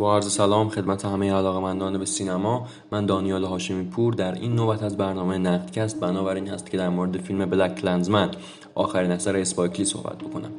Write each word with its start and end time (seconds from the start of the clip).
با 0.00 0.14
عرض 0.14 0.32
سلام 0.32 0.68
خدمت 0.68 1.04
همه 1.04 1.32
علاقمندان 1.32 1.98
به 1.98 2.04
سینما 2.04 2.66
من 2.92 3.06
دانیال 3.06 3.44
هاشمی 3.44 3.84
پور 3.84 4.14
در 4.14 4.34
این 4.34 4.54
نوبت 4.54 4.82
از 4.82 4.96
برنامه 4.96 5.38
نقدکست. 5.38 6.00
بنابراین 6.00 6.48
هست 6.48 6.70
که 6.70 6.76
در 6.76 6.88
مورد 6.88 7.18
فیلم 7.18 7.46
بلک 7.46 7.74
کلنزمن 7.80 8.30
آخرین 8.74 9.10
اثر 9.10 9.36
اسپایکلی 9.36 9.84
صحبت 9.84 10.18
بکنم. 10.18 10.50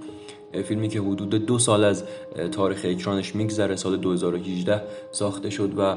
فیلمی 0.63 0.89
که 0.89 0.99
حدود 0.99 1.29
دو 1.29 1.59
سال 1.59 1.83
از 1.83 2.03
تاریخ 2.51 2.81
اکرانش 2.83 3.35
میگذره 3.35 3.75
سال 3.75 3.97
2018 3.97 4.81
ساخته 5.11 5.49
شد 5.49 5.73
و 5.77 5.95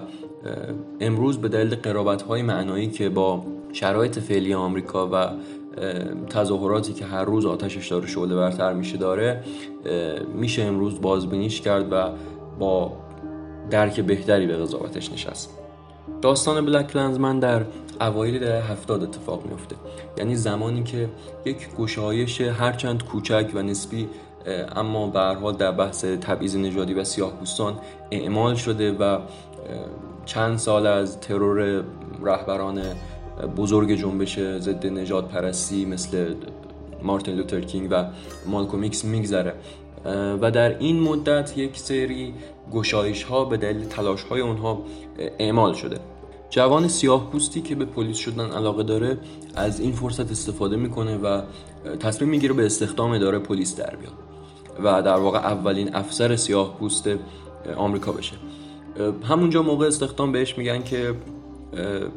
امروز 1.01 1.39
به 1.39 1.49
دلیل 1.49 1.75
قرابت 1.75 2.23
های 2.23 2.43
معنایی 2.43 2.91
که 2.91 3.09
با 3.09 3.45
شرایط 3.73 4.19
فعلی 4.19 4.55
آمریکا 4.55 5.09
و 5.13 5.29
تظاهراتی 6.29 6.93
که 6.93 7.05
هر 7.05 7.25
روز 7.25 7.47
آتشش 7.47 7.89
داره 7.89 8.07
شعله 8.07 8.37
برتر 8.37 8.73
میشه 8.73 8.97
داره 8.97 9.45
میشه 10.35 10.63
امروز 10.63 11.01
بازبینیش 11.01 11.61
کرد 11.61 11.93
و 11.93 12.11
با 12.59 13.04
درک 13.71 14.01
بهتری 14.01 14.47
به 14.47 14.57
قضاوتش 14.57 15.13
نشست. 15.13 15.51
داستان 16.23 16.67
بلک 16.67 16.97
لنزمن 16.97 17.39
در 17.39 17.63
اوایل 18.01 18.39
دهه 18.39 18.73
هفتاد 18.73 19.03
اتفاق 19.03 19.47
میفته 19.47 19.77
یعنی 20.19 20.37
زمانی 20.37 20.83
که 20.83 21.09
یک 21.45 21.69
گشایش 21.79 22.41
هرچند 22.41 23.05
کوچک 23.05 23.51
و 23.55 23.63
نسبی 23.63 24.09
اما 24.77 25.07
به 25.07 25.53
در 25.53 25.73
بحث 25.73 26.05
تبعیض 26.05 26.57
نژادی 26.57 26.95
و 26.95 27.05
سیاه 27.05 27.33
پوستان 27.33 27.79
اعمال 28.11 28.55
شده 28.55 28.93
و 28.93 29.19
چند 30.25 30.59
سال 30.59 30.87
از 30.87 31.21
ترور 31.21 31.85
رهبران 32.23 32.83
بزرگ 33.57 33.95
جنبش 33.95 34.39
ضد 34.39 34.87
نجات 34.87 35.29
پرستی 35.29 35.85
مثل 35.85 36.35
مارتین 37.03 37.35
لوتر 37.35 37.61
کینگ 37.61 37.89
و 37.91 38.05
مالکوم 38.47 38.83
ایکس 38.83 39.05
میگذره. 39.05 39.55
و 40.41 40.51
در 40.51 40.79
این 40.79 41.01
مدت 41.01 41.59
یک 41.59 41.79
سری 41.79 42.35
گشایش 42.73 43.23
ها 43.23 43.45
به 43.45 43.57
دلیل 43.57 43.85
تلاش 43.85 44.23
های 44.23 44.41
اونها 44.41 44.83
اعمال 45.39 45.75
شده. 45.75 46.01
جوان 46.51 46.89
سیاه 46.89 47.31
پوستی 47.31 47.63
که 47.63 47.75
به 47.75 47.85
پلیس 47.85 48.17
شدن 48.17 48.51
علاقه 48.51 48.83
داره 48.83 49.19
از 49.55 49.81
این 49.81 49.93
فرصت 49.93 50.31
استفاده 50.31 50.77
می‌کنه 50.77 51.17
و 51.17 51.43
تصمیم 52.01 52.31
می‌گیره 52.31 52.55
به 52.55 52.67
استخدام 52.67 53.11
اداره 53.11 53.39
پلیس 53.39 53.77
در 53.77 53.97
بیاد 53.97 54.13
و 54.85 55.03
در 55.03 55.17
واقع 55.17 55.39
اولین 55.39 55.95
افسر 55.95 56.37
سیاه 56.37 56.77
پوست 56.79 57.09
آمریکا 57.77 58.13
بشه. 58.13 58.33
همونجا 59.29 59.63
موقع 59.63 59.87
استخدام 59.87 60.33
بهش 60.33 60.59
میگن 60.59 60.83
که 60.83 61.15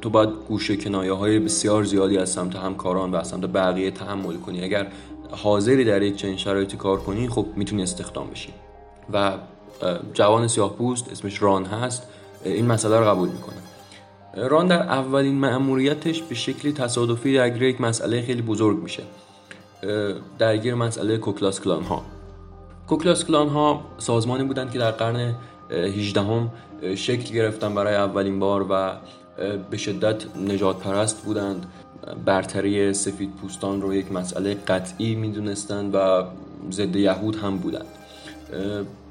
تو 0.01 0.09
باید 0.09 0.29
گوشه 0.47 0.77
کنایه 0.77 1.13
های 1.13 1.39
بسیار 1.39 1.83
زیادی 1.83 2.17
از 2.17 2.29
سمت 2.29 2.55
همکاران 2.55 3.11
و 3.11 3.15
از 3.15 3.27
سمت 3.27 3.45
بقیه 3.45 3.91
تحمل 3.91 4.35
کنی. 4.35 4.63
اگر 4.63 4.87
حاضری 5.31 5.85
در 5.85 6.01
یک 6.01 6.15
چنین 6.15 6.37
شرایطی 6.37 6.77
کار 6.77 6.99
کنی 6.99 7.29
خب 7.29 7.45
می‌تونی 7.55 7.83
استخدام 7.83 8.29
بشی. 8.29 8.53
و 9.13 9.33
جوان 10.13 10.47
سیاه 10.47 10.73
پوست 10.73 11.11
اسمش 11.11 11.41
ران 11.41 11.65
هست. 11.65 12.07
این 12.45 12.65
مسئله 12.67 12.99
رو 12.99 13.05
قبول 13.05 13.29
می‌کنه 13.29 13.57
ران 14.47 14.67
در 14.67 14.81
اولین 14.81 15.39
مأموریتش 15.39 16.21
به 16.21 16.35
شکلی 16.35 16.73
تصادفی 16.73 17.33
درگیر 17.33 17.63
یک 17.63 17.81
مسئله 17.81 18.21
خیلی 18.21 18.41
بزرگ 18.41 18.77
میشه. 18.77 19.03
درگیر 20.39 20.75
مسئله 20.75 21.17
کوکلاس 21.17 21.61
کلان 21.61 21.83
ها 21.83 22.01
کوکلاس 22.87 23.25
کلان 23.25 23.49
ها 23.49 23.81
سازمانی 23.97 24.43
بودند 24.43 24.71
که 24.71 24.79
در 24.79 24.91
قرن 24.91 25.35
18 25.71 26.21
هم 26.21 26.51
شکل 26.95 27.33
گرفتن 27.33 27.75
برای 27.75 27.95
اولین 27.95 28.39
بار 28.39 28.65
و 28.69 28.91
به 29.71 29.77
شدت 29.77 30.37
نجات 30.37 30.79
پرست 30.79 31.23
بودند. 31.23 31.65
برتری 32.25 32.93
سفید 32.93 33.35
پوستان 33.35 33.81
رو 33.81 33.93
یک 33.93 34.11
مسئله 34.11 34.53
قطعی 34.53 35.15
می‌دونستند 35.15 35.95
و 35.95 36.23
ضد 36.71 36.95
یهود 36.95 37.35
هم 37.35 37.57
بودند. 37.57 37.85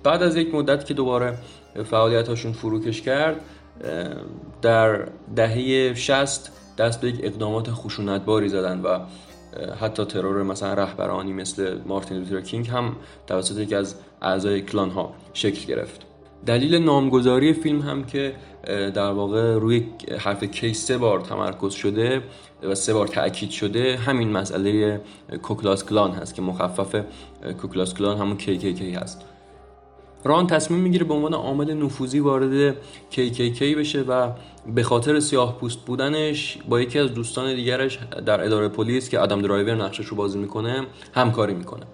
بعد 0.03 0.23
از 0.23 0.37
یک 0.37 0.55
مدت 0.55 0.87
که 0.87 0.95
دوباره 0.95 1.39
فعالیتاشون 1.85 2.53
فروکش 2.53 3.03
کرد 3.03 3.41
در 4.63 5.09
دهه 5.37 5.95
60 5.95 6.51
دست 6.79 7.01
به 7.01 7.09
یک 7.09 7.21
اقدامات 7.23 7.71
خشونتباری 7.71 8.49
زدن 8.49 8.81
و 8.81 8.99
حتی 9.81 10.05
ترور 10.05 10.43
مثلا 10.43 10.75
رهبرانی 10.75 11.33
مثل 11.33 11.79
مارتین 11.87 12.17
لوتر 12.17 12.41
کینگ 12.41 12.69
هم 12.69 12.97
توسط 13.27 13.59
یکی 13.59 13.75
از 13.75 13.95
اعضای 14.23 14.63
کلان 14.63 14.91
ها 14.91 15.15
شکل 15.33 15.67
گرفت. 15.67 16.07
دلیل 16.47 16.75
نامگذاری 16.75 17.53
فیلم 17.53 17.81
هم 17.81 18.05
که 18.05 18.35
در 18.95 19.11
واقع 19.11 19.55
روی 19.55 19.87
حرف 20.19 20.45
کی 20.45 20.75
سه 20.75 20.99
بار 20.99 21.21
تمرکز 21.21 21.73
شده 21.73 22.23
و 22.63 22.75
سه 22.75 22.95
بار 22.95 23.07
تاکید 23.07 23.51
شده 23.51 23.97
همین 23.97 24.33
مسئله 24.33 25.01
کوکلاس 25.43 25.85
کلان 25.85 26.11
هست 26.11 26.35
که 26.35 26.43
مخفف 26.43 27.05
کوکلاس 27.63 27.95
کلان 27.95 28.19
همون 28.19 28.37
کی 28.37 28.59
کی 28.59 28.75
کی 28.75 28.93
هست. 28.93 29.21
ران 30.25 30.47
تصمیم 30.47 30.81
می‌گیره 30.81 31.05
به 31.05 31.15
عنوان 31.15 31.35
عامل 31.35 31.73
نفوذی 31.75 32.21
وارد 32.21 32.75
KKK 33.13 33.63
بشه 33.63 34.01
و 34.01 34.33
به 34.75 34.83
خاطر 34.83 35.21
سیاه 35.21 35.59
پوست 35.59 35.79
بودنش 35.79 36.59
با 36.69 36.81
یکی 36.81 36.99
از 36.99 37.15
دوستان 37.15 37.55
دیگرش 37.55 37.99
در 38.27 38.45
اداره 38.45 38.69
پلیس 38.69 39.09
که 39.09 39.19
آدم 39.19 39.43
درایور 39.43 39.75
نقشش 39.75 40.07
رو 40.07 40.17
بازی 40.17 40.39
می‌کنه 40.39 40.87
همکاری 41.15 41.55
می‌کنه. 41.55 41.87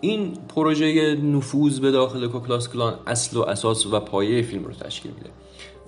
این 0.00 0.34
پروژه 0.54 1.14
نفوذ 1.14 1.78
به 1.78 1.90
داخل 1.90 2.28
کوکلاس 2.28 2.68
کلان 2.68 2.94
اصل 3.06 3.36
و 3.36 3.42
اساس 3.42 3.86
و 3.86 4.00
پایه 4.00 4.42
فیلم 4.42 4.64
رو 4.64 4.72
تشکیل 4.72 5.12
میده. 5.12 5.30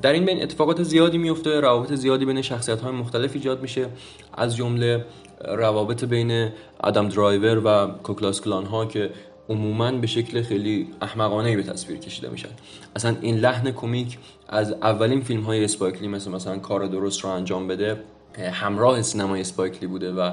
در 0.02 0.12
این 0.12 0.24
بین 0.24 0.42
اتفاقات 0.42 0.82
زیادی 0.82 1.18
میفته 1.18 1.60
روابط 1.60 1.92
زیادی 1.92 2.24
بین 2.24 2.42
شخصیت 2.42 2.80
های 2.80 2.92
مختلف 2.92 3.30
ایجاد 3.34 3.62
میشه. 3.62 3.86
از 4.34 4.56
جمله 4.56 5.04
روابط 5.44 6.04
بین 6.04 6.48
آدم 6.80 7.08
درایور 7.08 7.62
و 7.64 7.86
کوکلاس 8.02 8.40
کلان 8.40 8.66
ها 8.66 8.86
که 8.86 9.10
عموما 9.48 9.92
به 9.92 10.06
شکل 10.06 10.42
خیلی 10.42 10.88
احمقانه 11.02 11.56
به 11.56 11.62
تصویر 11.62 11.98
کشیده 11.98 12.28
میشن. 12.28 12.48
اصلا 12.96 13.16
این 13.20 13.36
لحن 13.36 13.70
کمیک 13.70 14.18
از 14.48 14.72
اولین 14.72 15.20
فیلم 15.20 15.42
های 15.42 15.64
اسپایکلی 15.64 16.08
مثل 16.08 16.30
مثلا 16.30 16.58
کار 16.58 16.86
درست 16.86 17.20
رو 17.20 17.30
انجام 17.30 17.68
بده 17.68 18.00
همراه 18.52 19.02
سینمای 19.02 19.40
اسپایک 19.40 19.73
لی 19.73 19.86
بوده 19.86 20.12
و 20.12 20.30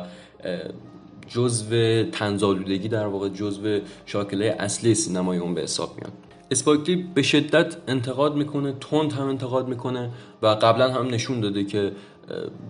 جزو 1.28 2.04
طنزآلودگی 2.04 2.88
در 2.88 3.08
واقع 3.08 3.30
جزو 3.30 3.80
شاکله 4.06 4.56
اصلی 4.60 4.96
سینمای 4.96 5.38
اون 5.38 5.54
به 5.54 5.62
حساب 5.62 5.96
میاد. 5.96 6.14
اسپایک 6.52 6.83
لی 6.83 6.96
به 7.16 7.22
شدت 7.22 7.78
انتقاد 7.88 8.36
می‌کنه 8.36 8.74
تند 8.92 9.14
هم 9.14 9.28
انتقاد 9.28 9.68
می‌کنه 9.68 10.12
و 10.42 10.48
قبلا 10.48 10.94
هم 10.94 11.08
نشون 11.08 11.42
داده 11.42 11.64
که 11.64 11.92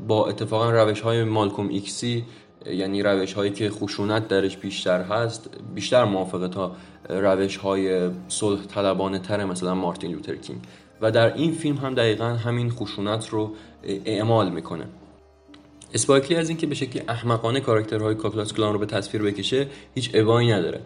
با 0.07 0.27
اتفاقا 0.27 0.71
روش 0.71 1.01
های 1.01 1.23
مالکوم 1.23 1.67
ایکسی 1.67 2.23
یعنی 2.65 3.03
روش 3.03 3.33
هایی 3.33 3.51
که 3.51 3.69
خشونت 3.69 4.27
درش 4.27 4.57
بیشتر 4.57 5.01
هست 5.01 5.49
بیشتر 5.75 6.03
موافقه 6.03 6.47
تا 6.47 6.71
روش 7.09 7.57
های 7.57 8.09
صلح 8.27 8.61
طلبانه 8.65 9.19
تر 9.19 9.45
مثلا 9.45 9.75
مارتین 9.75 10.11
لوتر 10.11 10.35
کینگ. 10.35 10.59
و 11.01 11.11
در 11.11 11.33
این 11.33 11.51
فیلم 11.51 11.75
هم 11.77 11.93
دقیقا 11.93 12.25
همین 12.25 12.69
خشونت 12.69 13.29
رو 13.29 13.51
اعمال 13.83 14.51
می‌کنه. 14.51 14.85
اسپایک 15.93 16.25
لی 16.25 16.37
از 16.37 16.49
اینکه 16.49 16.67
به 16.67 16.75
شکلی 16.75 17.01
احمقانه 17.07 17.59
کاراکترهای 17.59 18.15
کوکلاکس 18.15 18.53
کلان 18.53 18.73
رو 18.73 18.79
به 18.79 18.85
تصویر 18.85 19.23
بکشه 19.23 19.67
هیچ 19.95 20.11
ابایی 20.13 20.51
نداره. 20.51 20.81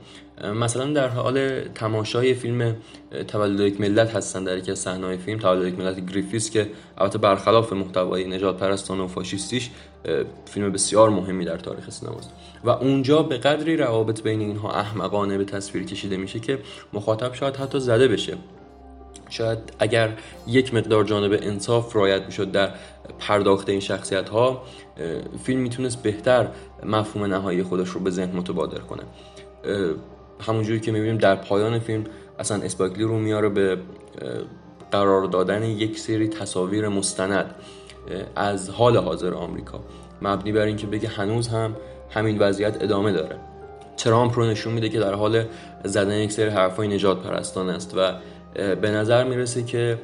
مثلا 0.55 0.93
در 0.93 1.07
حال 1.07 1.61
تماشای 1.61 2.33
فیلم 2.33 2.75
تولد 3.27 3.59
یک 3.59 3.81
ملت 3.81 4.15
هستن 4.15 4.43
در 4.43 4.57
یکی 4.57 4.71
از 4.71 4.79
صحنه‌های 4.79 5.17
فیلم. 5.17 5.39
تولد 5.39 5.67
یک 5.67 5.79
ملت 5.79 6.11
گریفیث 6.11 6.49
که 6.49 6.69
البته 6.97 7.17
برخلاف 7.17 7.73
محتوای 7.73 8.27
نژادپرستانه 8.27 9.03
و 9.03 9.07
فاشیستیش 9.07 9.69
فیلم 10.45 10.71
بسیار 10.71 11.09
مهمی 11.09 11.45
در 11.45 11.57
تاریخ 11.57 11.89
سینماست. 11.89 12.31
و 12.63 12.69
اونجا 12.69 13.23
به 13.23 13.37
قدری 13.37 13.77
روابط 13.77 14.21
بین 14.21 14.39
اینها 14.39 14.71
احمقانه 14.71 15.37
به 15.37 15.45
تصویر 15.45 15.83
کشیده 15.83 16.17
میشه 16.17 16.39
که 16.39 16.59
مخاطب 16.93 17.33
شاید 17.33 17.55
حتی 17.55 17.79
زده 17.79 18.07
بشه. 18.07 18.37
شاید 19.31 19.59
اگر 19.79 20.09
یک 20.47 20.73
مقدار 20.73 21.03
جانب 21.03 21.39
انصاف 21.41 21.95
رعایت 21.95 22.25
می‌شد 22.25 22.51
در 22.51 22.71
پرداخت 23.19 23.69
این 23.69 23.79
شخصیت 23.79 24.29
ها 24.29 24.63
فیلم 25.43 25.59
می‌تونست 25.59 26.03
بهتر 26.03 26.47
مفهوم 26.83 27.25
نهایی 27.25 27.63
خودش 27.63 27.89
رو 27.89 27.99
به 27.99 28.09
ذهن 28.09 28.37
متبادر 28.37 28.79
کنه. 28.79 29.03
همونجوری 30.39 30.79
که 30.79 30.91
می‌بینیم 30.91 31.17
در 31.17 31.35
پایان 31.35 31.79
فیلم 31.79 32.03
اصلا 32.39 32.61
اسپاگلی 32.61 33.03
رو 33.03 33.19
میاره 33.19 33.49
به 33.49 33.77
قرار 34.91 35.25
دادن 35.25 35.63
یک 35.63 35.99
سری 35.99 36.27
تصاویر 36.27 36.87
مستند 36.87 37.55
از 38.35 38.69
حال 38.69 38.97
حاضر 38.97 39.33
آمریکا. 39.33 39.83
مبنی 40.21 40.51
بر 40.51 40.65
اینکه 40.65 40.87
بگه 40.87 41.09
هنوز 41.09 41.47
هم 41.47 41.75
همین 42.09 42.39
وضعیت 42.39 42.83
ادامه 42.83 43.11
داره. 43.11 43.35
ترامپ 43.97 44.39
رو 44.39 44.45
نشون 44.45 44.73
میده 44.73 44.89
که 44.89 44.99
در 44.99 45.13
حال 45.13 45.43
زدن 45.83 46.11
یک 46.11 46.31
سری 46.31 46.49
حرفای 46.49 46.87
نجات 46.87 47.23
پرستان 47.23 47.69
است 47.69 47.97
و 47.97 48.11
به 48.53 48.91
نظر 48.91 49.23
می‌رسه 49.23 49.63
که 49.63 49.97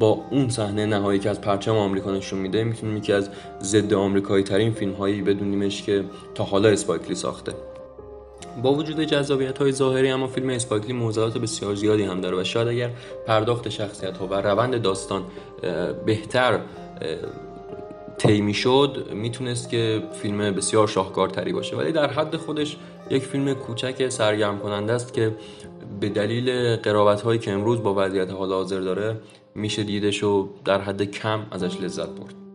با 0.00 0.18
اون 0.30 0.48
صحنه 0.48 0.86
نهایی 0.86 1.18
که 1.18 1.30
از 1.30 1.40
پرچم 1.40 1.76
آمریکا 1.76 2.10
نشون 2.10 2.38
میده 2.38 2.64
می‌تونیم 2.64 2.96
یکی 2.96 3.12
از 3.12 3.30
ضد 3.62 3.92
آمریکایی 3.92 4.44
ترین 4.44 4.72
فیلم 4.72 4.92
هایی 4.92 5.22
بدونیمش 5.22 5.82
که 5.82 6.04
تا 6.34 6.44
حالا 6.44 6.68
اسپایکلی 6.68 7.14
ساخته. 7.14 7.52
با 8.62 8.74
وجود 8.74 9.00
جذابیت 9.00 9.58
های 9.58 9.72
ظاهری 9.72 10.10
اما 10.10 10.26
فیلم 10.26 10.48
اسپایکلی 10.48 10.92
موضوعات 10.92 11.38
بسیار 11.38 11.74
زیادی 11.74 12.02
هم 12.02 12.20
داره 12.20 12.40
و 12.40 12.44
شاید 12.44 12.68
اگر 12.68 12.90
پرداخت 13.26 13.68
شخصیت 13.68 14.16
ها 14.16 14.26
و 14.26 14.34
روند 14.34 14.82
داستان 14.82 15.22
بهتر 16.06 16.60
طی 18.18 18.54
شد 18.54 19.06
می‌تونست 19.12 19.70
که 19.70 20.02
فیلم 20.22 20.38
بسیار 20.38 20.88
شاهکارتری 20.88 21.52
باشه. 21.52 21.76
ولی 21.76 21.92
در 21.92 22.10
حد 22.10 22.36
خودش 22.36 22.76
یک 23.10 23.22
فیلم 23.22 23.54
کوچک 23.54 24.08
سرگرم 24.08 24.58
کننده 24.58 24.92
است 24.92 25.14
که 25.14 25.34
به 26.00 26.08
دلیل 26.08 26.76
قرابت 26.76 27.20
هایی 27.20 27.38
که 27.38 27.52
امروز 27.52 27.82
با 27.82 27.94
وضعیت 27.96 28.30
حال 28.30 28.52
حاضر 28.52 28.80
داره 28.80 29.16
میشه 29.54 29.82
دیدش 29.82 30.24
و 30.24 30.48
در 30.64 30.80
حد 30.80 31.02
کم 31.02 31.46
ازش 31.50 31.80
لذت 31.80 32.08
برد. 32.08 32.47